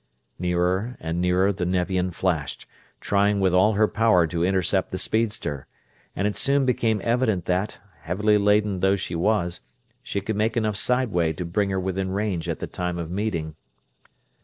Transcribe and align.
Nearer 0.39 0.97
and 0.99 1.21
nearer 1.21 1.53
the 1.53 1.63
Nevian 1.63 2.09
flashed, 2.09 2.65
trying 3.01 3.39
with 3.39 3.53
all 3.53 3.73
her 3.73 3.87
power 3.87 4.25
to 4.25 4.43
intercept 4.43 4.89
the 4.89 4.97
speedster; 4.97 5.67
and 6.15 6.27
it 6.27 6.35
soon 6.35 6.65
became 6.65 6.99
evident 7.03 7.45
that, 7.45 7.77
heavily 8.01 8.39
laden 8.39 8.79
though 8.79 8.95
she 8.95 9.13
was, 9.13 9.61
she 10.01 10.19
could 10.19 10.35
make 10.35 10.57
enough 10.57 10.75
sideway 10.75 11.33
to 11.33 11.45
bring 11.45 11.69
her 11.69 11.79
within 11.79 12.09
range 12.09 12.49
at 12.49 12.57
the 12.57 12.65
time 12.65 12.97
of 12.97 13.11
meeting. 13.11 13.55